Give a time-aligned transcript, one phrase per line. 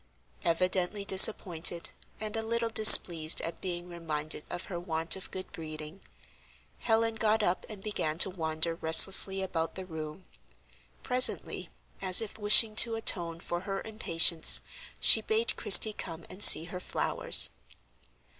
[0.43, 6.01] Evidently disappointed, and a little displeased at being reminded of her want of good breeding,
[6.79, 10.25] Helen got up and began to wander restlessly about the room.
[11.03, 11.69] Presently,
[12.01, 14.61] as if wishing to atone for her impatience,
[14.99, 17.51] she bade Christie come and see her flowers.